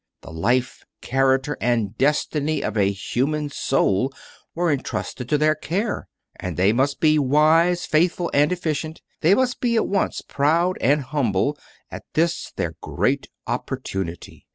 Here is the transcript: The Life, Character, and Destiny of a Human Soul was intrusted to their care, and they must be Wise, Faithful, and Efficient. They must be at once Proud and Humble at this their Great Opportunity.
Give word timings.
The 0.21 0.31
Life, 0.31 0.83
Character, 1.01 1.57
and 1.61 1.95
Destiny 1.95 2.63
of 2.63 2.75
a 2.75 2.91
Human 2.91 3.51
Soul 3.51 4.11
was 4.55 4.73
intrusted 4.73 5.29
to 5.29 5.37
their 5.37 5.53
care, 5.53 6.07
and 6.37 6.57
they 6.57 6.73
must 6.73 6.99
be 6.99 7.19
Wise, 7.19 7.85
Faithful, 7.85 8.31
and 8.33 8.51
Efficient. 8.51 9.03
They 9.19 9.35
must 9.35 9.61
be 9.61 9.75
at 9.75 9.87
once 9.87 10.23
Proud 10.23 10.79
and 10.81 11.01
Humble 11.03 11.55
at 11.91 12.01
this 12.15 12.51
their 12.55 12.73
Great 12.81 13.27
Opportunity. 13.45 14.47